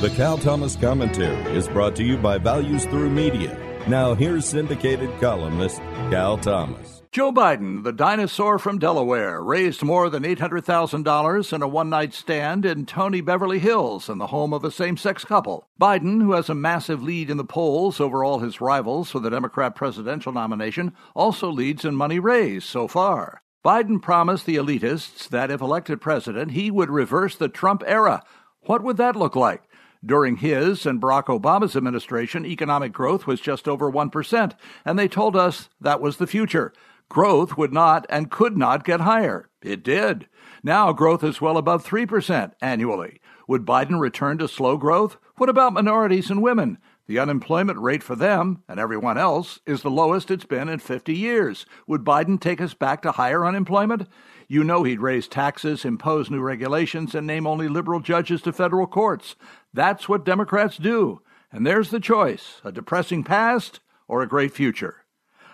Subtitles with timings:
[0.00, 3.54] The Cal Thomas Commentary is brought to you by Values Through Media.
[3.86, 5.76] Now, here's syndicated columnist
[6.08, 7.02] Cal Thomas.
[7.12, 12.64] Joe Biden, the dinosaur from Delaware, raised more than $800,000 in a one night stand
[12.64, 15.68] in Tony Beverly Hills in the home of a same sex couple.
[15.78, 19.28] Biden, who has a massive lead in the polls over all his rivals for the
[19.28, 23.42] Democrat presidential nomination, also leads in money raised so far.
[23.62, 28.22] Biden promised the elitists that if elected president, he would reverse the Trump era.
[28.62, 29.62] What would that look like?
[30.04, 34.52] During his and Barack Obama's administration, economic growth was just over 1%,
[34.84, 36.72] and they told us that was the future.
[37.10, 39.50] Growth would not and could not get higher.
[39.60, 40.26] It did.
[40.62, 43.20] Now growth is well above 3% annually.
[43.46, 45.16] Would Biden return to slow growth?
[45.36, 46.78] What about minorities and women?
[47.10, 51.12] The unemployment rate for them and everyone else is the lowest it's been in 50
[51.12, 51.66] years.
[51.88, 54.06] Would Biden take us back to higher unemployment?
[54.46, 58.86] You know he'd raise taxes, impose new regulations, and name only liberal judges to federal
[58.86, 59.34] courts.
[59.74, 61.20] That's what Democrats do.
[61.50, 64.98] And there's the choice a depressing past or a great future.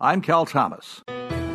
[0.00, 1.02] I'm Cal Thomas.